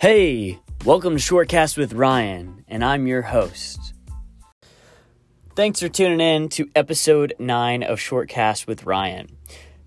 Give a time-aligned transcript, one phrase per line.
[0.00, 3.94] Hey, welcome to Shortcast with Ryan, and I'm your host.
[5.56, 9.36] Thanks for tuning in to episode 9 of Shortcast with Ryan.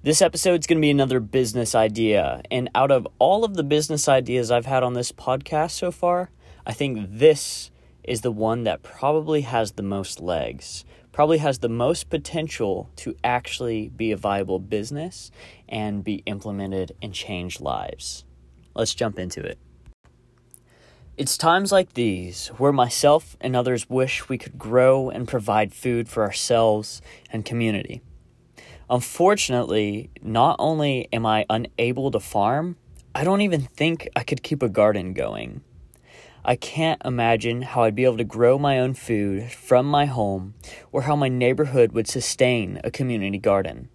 [0.03, 3.63] This episode is going to be another business idea, and out of all of the
[3.63, 6.29] business ideas I've had on this podcast so far,
[6.65, 7.71] I think this
[8.03, 10.83] is the one that probably has the most legs,
[11.13, 15.31] probably has the most potential to actually be a viable business
[15.69, 18.25] and be implemented and change lives.
[18.75, 19.57] Let's jump into it.
[21.21, 26.09] It's times like these where myself and others wish we could grow and provide food
[26.09, 26.99] for ourselves
[27.31, 28.01] and community.
[28.89, 32.75] Unfortunately, not only am I unable to farm,
[33.13, 35.61] I don't even think I could keep a garden going.
[36.43, 40.55] I can't imagine how I'd be able to grow my own food from my home
[40.91, 43.89] or how my neighborhood would sustain a community garden.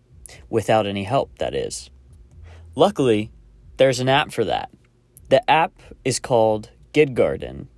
[0.48, 1.90] Without any help, that is.
[2.76, 3.32] Luckily,
[3.78, 4.70] there's an app for that.
[5.28, 5.72] The app
[6.04, 7.68] is called Gig Garden.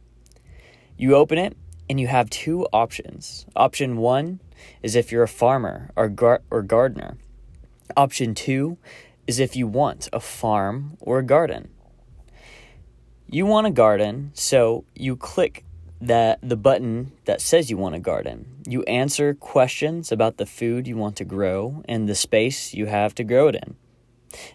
[0.97, 1.56] You open it
[1.91, 3.47] and you have two options.
[3.56, 4.38] Option one
[4.80, 7.19] is if you're a farmer or, gar- or gardener.
[7.96, 8.78] Option two
[9.27, 11.70] is if you want a farm or a garden.
[13.28, 15.64] You want a garden, so you click
[16.00, 18.62] that the button that says you want a garden.
[18.69, 23.16] You answer questions about the food you want to grow and the space you have
[23.16, 23.74] to grow it in.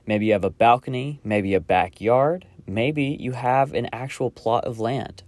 [0.08, 4.80] Maybe you have a balcony, maybe a backyard, maybe you have an actual plot of
[4.80, 5.24] land.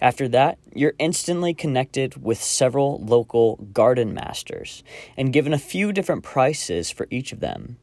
[0.00, 4.82] After that, you're instantly connected with several local garden masters
[5.16, 7.78] and given a few different prices for each of them.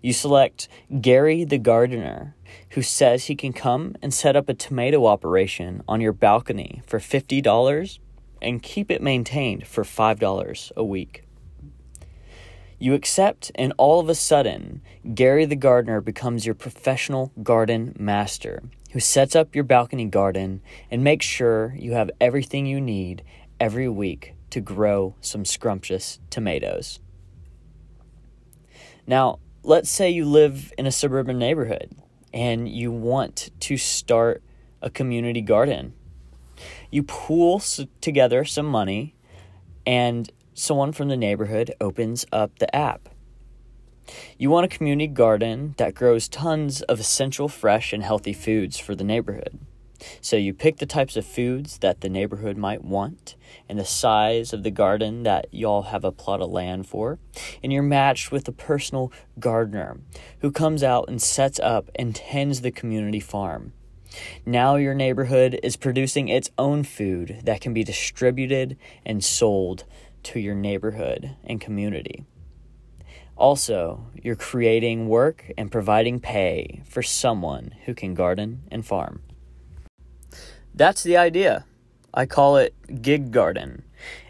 [0.00, 0.68] You select
[1.00, 2.36] Gary the gardener,
[2.70, 6.98] who says he can come and set up a tomato operation on your balcony for
[6.98, 7.98] $50
[8.40, 11.23] and keep it maintained for $5 a week.
[12.84, 14.82] You accept, and all of a sudden,
[15.14, 20.60] Gary the gardener becomes your professional garden master who sets up your balcony garden
[20.90, 23.22] and makes sure you have everything you need
[23.58, 27.00] every week to grow some scrumptious tomatoes.
[29.06, 31.90] Now, let's say you live in a suburban neighborhood
[32.34, 34.42] and you want to start
[34.82, 35.94] a community garden.
[36.90, 37.62] You pool
[38.02, 39.14] together some money
[39.86, 43.08] and someone from the neighborhood opens up the app.
[44.38, 48.94] You want a community garden that grows tons of essential fresh and healthy foods for
[48.94, 49.58] the neighborhood.
[50.20, 53.36] So you pick the types of foods that the neighborhood might want
[53.68, 57.18] and the size of the garden that y'all have a plot of land for,
[57.62, 59.98] and you're matched with a personal gardener
[60.40, 63.72] who comes out and sets up and tends the community farm.
[64.44, 69.84] Now your neighborhood is producing its own food that can be distributed and sold
[70.24, 72.24] to your neighborhood and community.
[73.36, 79.22] Also, you're creating work and providing pay for someone who can garden and farm.
[80.74, 81.64] That's the idea.
[82.12, 83.84] I call it Gig Garden.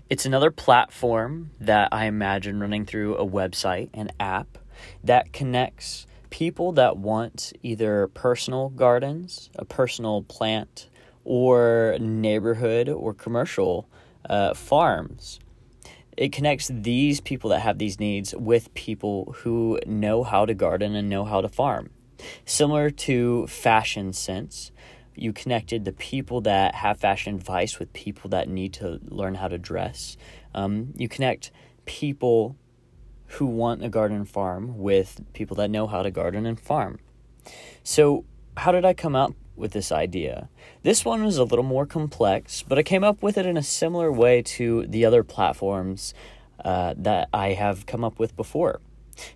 [0.09, 4.59] It's another platform that I imagine running through a website and app
[5.03, 10.89] that connects people that want either personal gardens, a personal plant,
[11.25, 13.89] or neighborhood or commercial
[14.29, 15.41] uh, farms.
[16.17, 20.95] It connects these people that have these needs with people who know how to garden
[20.95, 21.91] and know how to farm.
[22.45, 24.71] Similar to Fashion Sense,
[25.17, 29.49] you connected the people that have fashion advice with people that need to learn how
[29.49, 30.17] to dress.
[30.55, 31.51] Um, you connect
[31.85, 32.57] people
[33.27, 36.99] who want a garden farm with people that know how to garden and farm.
[37.83, 38.25] So,
[38.57, 40.49] how did I come up with this idea?
[40.83, 43.63] This one was a little more complex, but I came up with it in a
[43.63, 46.15] similar way to the other platforms
[46.65, 48.81] uh, that I have come up with before.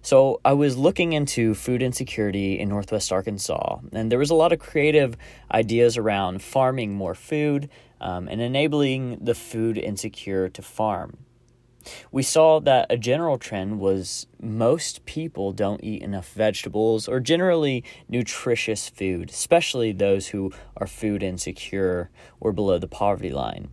[0.02, 4.52] So I was looking into food insecurity in Northwest Arkansas, and there was a lot
[4.52, 5.16] of creative
[5.52, 7.68] ideas around farming more food
[8.00, 11.18] um, and enabling the food insecure to farm.
[12.10, 17.84] We saw that a general trend was most people don't eat enough vegetables or generally
[18.08, 22.10] nutritious food, especially those who are food insecure
[22.40, 23.70] or below the poverty line.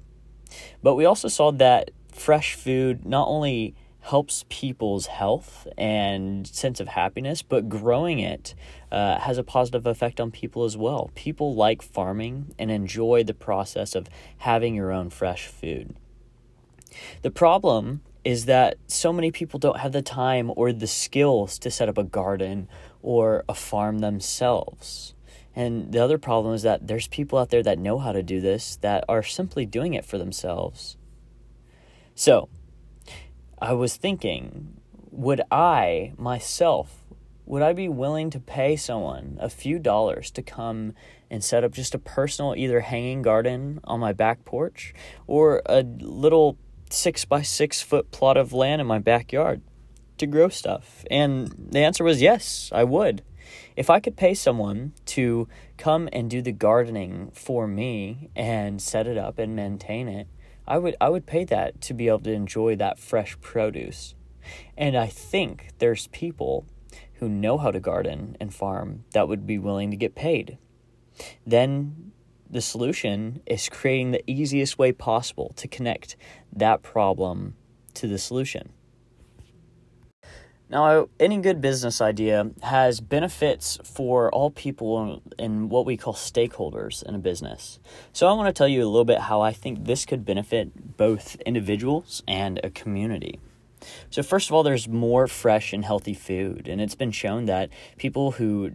[0.81, 3.75] But we also saw that fresh food not only
[4.05, 8.53] helps people's health and sense of happiness, but growing it
[8.91, 11.09] uh, has a positive effect on people as well.
[11.15, 14.07] People like farming and enjoy the process of
[14.37, 15.95] having your own fresh food.
[17.23, 21.69] The problem is that so many people don't have the time or the skills to
[21.69, 22.67] set up a garden
[23.03, 25.13] or a farm themselves.
[25.55, 28.41] And the other problem is that there's people out there that know how to do
[28.41, 30.97] this that are simply doing it for themselves.
[32.15, 32.49] So,
[33.61, 34.81] I was thinking,
[35.11, 37.05] would I myself,
[37.45, 40.93] would I be willing to pay someone a few dollars to come
[41.29, 44.93] and set up just a personal either hanging garden on my back porch
[45.27, 46.57] or a little
[46.95, 49.61] six by six foot plot of land in my backyard
[50.17, 51.05] to grow stuff?
[51.11, 53.23] And the answer was yes, I would.
[53.75, 55.47] If I could pay someone to
[55.77, 60.27] come and do the gardening for me and set it up and maintain it,
[60.67, 64.15] I would I would pay that to be able to enjoy that fresh produce.
[64.77, 66.65] And I think there's people
[67.15, 70.57] who know how to garden and farm that would be willing to get paid.
[71.45, 72.11] Then
[72.55, 76.15] the solution is creating the easiest way possible to connect
[76.53, 77.55] that problem
[77.93, 78.69] to the solution.
[80.69, 87.03] Now, any good business idea has benefits for all people and what we call stakeholders
[87.03, 87.77] in a business.
[88.13, 90.97] So, I want to tell you a little bit how I think this could benefit
[90.97, 93.39] both individuals and a community.
[94.09, 97.69] So, first of all, there's more fresh and healthy food, and it's been shown that
[97.97, 98.71] people who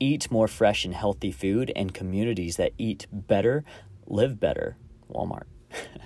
[0.00, 3.64] eat more fresh and healthy food and communities that eat better
[4.06, 4.76] live better.
[5.12, 5.44] Walmart.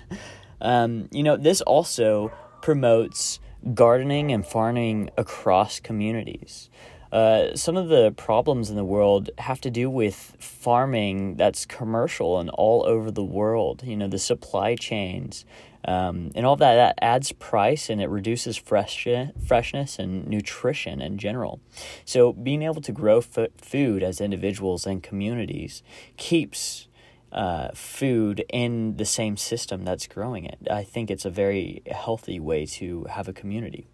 [0.61, 2.31] um, you know, this also
[2.61, 3.39] promotes
[3.73, 6.69] gardening and farming across communities.
[7.15, 12.41] Uh, some of the problems in the world have to do with farming that's commercial
[12.41, 13.81] and all over the world.
[13.85, 15.45] You know, the supply chains
[15.85, 19.07] um, and all that, that adds price and it reduces fresh,
[19.47, 21.61] freshness and nutrition in general.
[22.03, 25.83] So, being able to grow f- food as individuals and communities
[26.17, 26.89] keeps
[27.31, 30.57] uh, food in the same system that's growing it.
[30.69, 33.87] I think it's a very healthy way to have a community.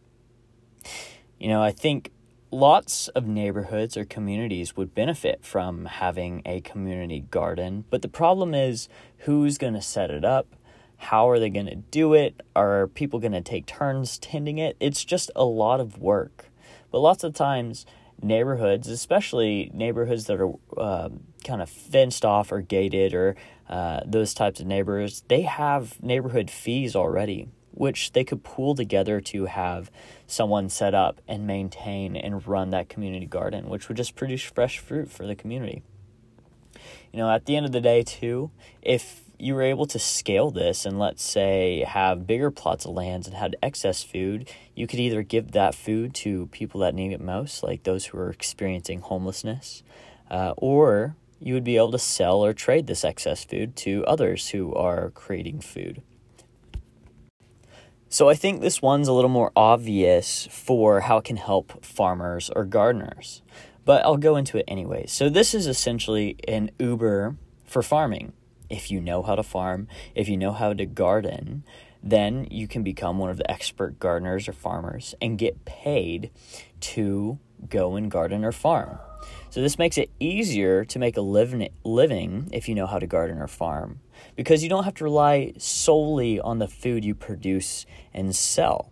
[1.40, 2.12] You know, I think
[2.52, 8.54] lots of neighborhoods or communities would benefit from having a community garden, but the problem
[8.54, 8.90] is
[9.20, 10.48] who's going to set it up?
[10.98, 12.42] How are they going to do it?
[12.56, 14.76] Are people going to take turns tending it?
[14.80, 16.52] It's just a lot of work.
[16.92, 17.86] But lots of times,
[18.22, 21.10] neighborhoods, especially neighborhoods that are uh,
[21.44, 23.36] kind of fenced off or gated or
[23.70, 29.22] uh, those types of neighborhoods, they have neighborhood fees already, which they could pool together
[29.22, 29.90] to have
[30.28, 34.80] someone set up and maintain and run that community garden, which would just produce fresh
[34.80, 35.82] fruit for the community.
[37.12, 38.52] You know, at the end of the day, too,
[38.82, 43.28] if you were able to scale this and let's say have bigger plots of lands
[43.28, 47.20] and had excess food, you could either give that food to people that need it
[47.20, 49.84] most, like those who are experiencing homelessness,
[50.30, 54.50] uh, or you would be able to sell or trade this excess food to others
[54.50, 56.02] who are creating food.
[58.14, 62.50] So I think this one's a little more obvious for how it can help farmers
[62.54, 63.42] or gardeners,
[63.86, 65.06] but I'll go into it anyway.
[65.08, 68.34] So this is essentially an Uber for farming
[68.70, 71.64] if you know how to farm, if you know how to garden,
[72.04, 76.32] then you can become one of the expert gardeners or farmers and get paid
[76.82, 79.00] to go and garden or farm.
[79.50, 83.38] So this makes it easier to make a living if you know how to garden
[83.38, 84.02] or farm
[84.36, 88.92] because you don't have to rely solely on the food you produce and sell.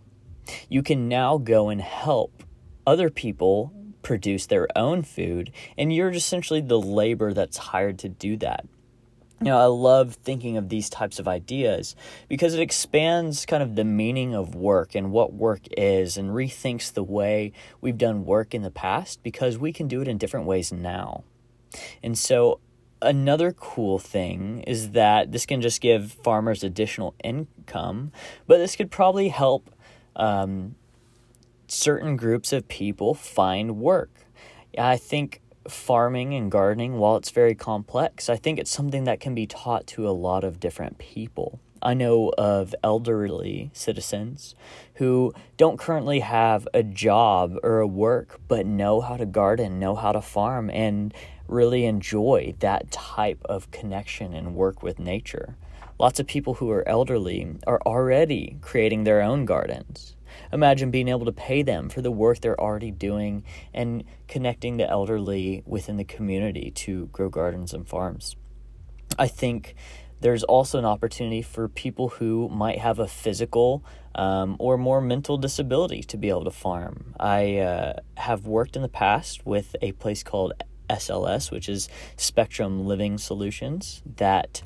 [0.68, 2.42] You can now go and help
[2.86, 3.72] other people
[4.02, 8.66] produce their own food and you're essentially the labor that's hired to do that
[9.40, 11.96] you know, I love thinking of these types of ideas
[12.28, 16.92] because it expands kind of the meaning of work and what work is and rethinks
[16.92, 20.44] the way we've done work in the past because we can do it in different
[20.44, 21.24] ways now.
[22.02, 22.60] And so,
[23.02, 28.12] another cool thing is that this can just give farmers additional income,
[28.46, 29.70] but this could probably help
[30.16, 30.74] um,
[31.68, 34.10] certain groups of people find work.
[34.78, 39.34] I think farming and gardening, while it's very complex, I think it's something that can
[39.34, 41.60] be taught to a lot of different people.
[41.82, 44.54] I know of elderly citizens
[44.96, 49.94] who don't currently have a job or a work, but know how to garden, know
[49.94, 51.14] how to farm, and
[51.50, 55.56] really enjoy that type of connection and work with nature.
[55.98, 60.16] Lots of people who are elderly are already creating their own gardens.
[60.52, 64.88] Imagine being able to pay them for the work they're already doing and connecting the
[64.88, 68.36] elderly within the community to grow gardens and farms.
[69.18, 69.74] I think
[70.20, 75.38] there's also an opportunity for people who might have a physical um, or more mental
[75.38, 77.14] disability to be able to farm.
[77.18, 80.52] I uh, have worked in the past with a place called
[80.90, 84.62] SLS, which is Spectrum Living Solutions, that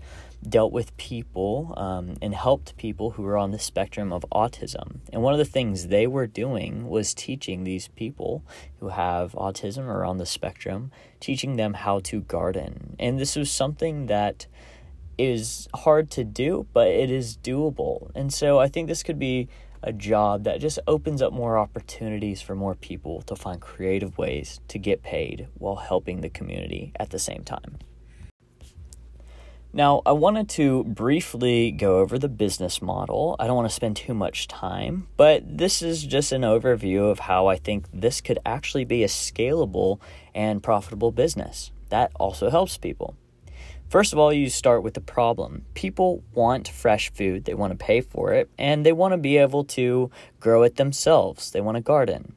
[0.49, 4.99] dealt with people um, and helped people who were on the spectrum of autism.
[5.13, 8.45] And one of the things they were doing was teaching these people
[8.81, 10.91] who have autism or on the spectrum,
[11.21, 12.97] teaching them how to garden.
[12.99, 14.47] And this was something that
[15.17, 18.11] is hard to do, but it is doable.
[18.15, 19.49] And so I think this could be
[19.85, 24.61] a job that just opens up more opportunities for more people to find creative ways
[24.69, 27.79] to get paid while helping the community at the same time.
[29.73, 33.35] Now, I wanted to briefly go over the business model.
[33.41, 37.19] I don't want to spend too much time, but this is just an overview of
[37.19, 39.99] how I think this could actually be a scalable
[40.33, 41.73] and profitable business.
[41.89, 43.17] That also helps people.
[43.89, 45.65] First of all, you start with the problem.
[45.75, 49.37] People want fresh food, they want to pay for it, and they want to be
[49.37, 50.11] able to
[50.41, 51.51] grow it themselves.
[51.51, 52.35] They want a garden.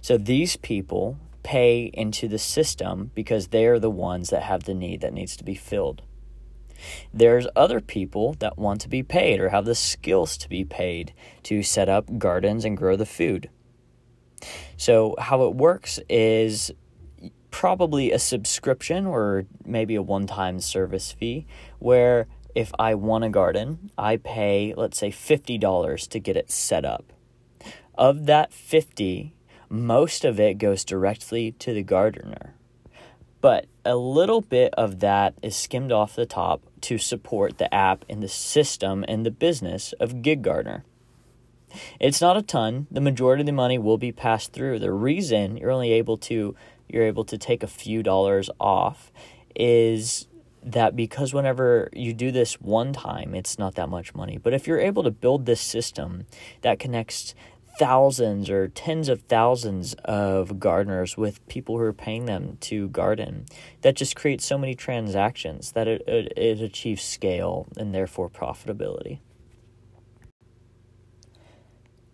[0.00, 5.00] So these people pay into the system because they're the ones that have the need
[5.00, 6.02] that needs to be filled.
[7.12, 11.12] There's other people that want to be paid or have the skills to be paid
[11.44, 13.50] to set up gardens and grow the food.
[14.76, 16.72] So, how it works is
[17.50, 21.46] probably a subscription or maybe a one time service fee
[21.78, 26.84] where if I want a garden, I pay, let's say, $50 to get it set
[26.84, 27.12] up.
[27.94, 29.34] Of that 50,
[29.68, 32.54] most of it goes directly to the gardener.
[33.40, 38.04] But a little bit of that is skimmed off the top to support the app
[38.08, 40.84] and the system and the business of Gig Gardener.
[41.98, 42.86] It's not a ton.
[42.90, 44.80] The majority of the money will be passed through.
[44.80, 46.54] The reason you're only able to
[46.92, 49.12] you're able to take a few dollars off
[49.54, 50.26] is
[50.62, 54.38] that because whenever you do this one time, it's not that much money.
[54.38, 56.26] But if you're able to build this system
[56.62, 57.34] that connects
[57.78, 63.46] thousands or tens of thousands of gardeners with people who are paying them to garden
[63.80, 69.20] that just creates so many transactions that it, it, it achieves scale and therefore profitability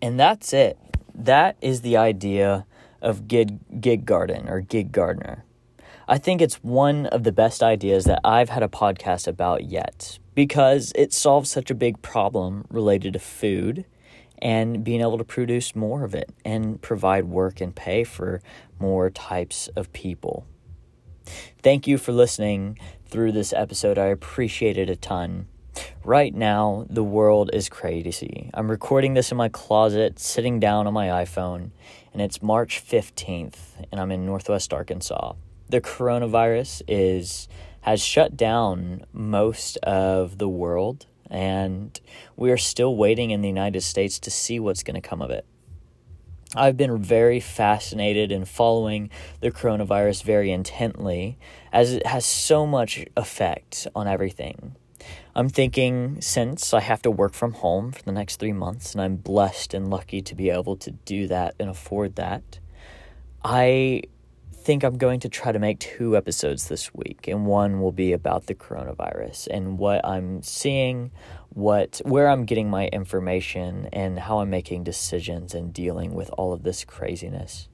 [0.00, 0.78] and that's it
[1.14, 2.64] that is the idea
[3.00, 5.45] of gig, gig garden or gig gardener
[6.09, 10.19] i think it's one of the best ideas that i've had a podcast about yet
[10.35, 13.85] because it solves such a big problem related to food
[14.41, 18.41] and being able to produce more of it and provide work and pay for
[18.79, 20.47] more types of people.
[21.62, 23.99] Thank you for listening through this episode.
[23.99, 25.49] I appreciate it a ton.
[26.05, 28.50] Right now, the world is crazy.
[28.55, 31.71] I'm recording this in my closet, sitting down on my iPhone,
[32.16, 33.58] and it's March 15th,
[33.92, 35.35] and I'm in Northwest Arkansas.
[35.68, 37.46] The coronavirus is
[37.82, 42.00] has shut down most of the world and
[42.35, 45.28] we are still waiting in the United States to see what's going to come of
[45.28, 45.44] it.
[46.54, 49.11] I've been very fascinated in following
[49.42, 51.38] the coronavirus very intently
[51.70, 54.75] as it has so much effect on everything.
[55.35, 59.00] I'm thinking since I have to work from home for the next three months, and
[59.00, 62.59] I'm blessed and lucky to be able to do that and afford that,
[63.45, 64.03] I
[64.53, 68.12] think I'm going to try to make two episodes this week, and one will be
[68.12, 71.12] about the coronavirus and what I'm seeing,
[71.50, 76.53] what where I'm getting my information, and how I'm making decisions and dealing with all
[76.53, 77.69] of this craziness.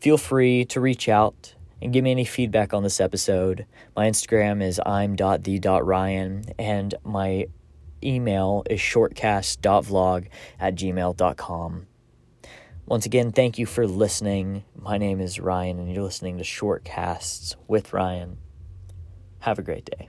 [0.00, 3.66] Feel free to reach out and give me any feedback on this episode.
[3.94, 7.46] My Instagram is I'm.the.ryan, and my
[8.02, 10.28] email is shortcast.vlog
[10.58, 11.86] at gmail.com.
[12.86, 14.64] Once again, thank you for listening.
[14.74, 18.38] My name is Ryan, and you're listening to Shortcasts with Ryan.
[19.40, 20.08] Have a great day.